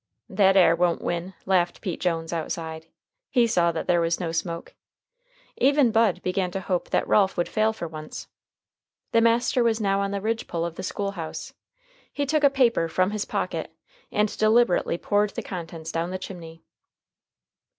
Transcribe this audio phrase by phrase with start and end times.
[0.29, 2.87] "That air won't win," laughed Pete Jones outside.
[3.29, 4.73] He saw that there was no smoke.
[5.57, 8.27] Even Bud began to hope that Ralph would fail for once.
[9.11, 11.53] The master was now on the ridge pole of the school house.
[12.11, 13.75] He took a paper from his pocket,
[14.11, 16.63] and deliberately poured the contents down the chimney.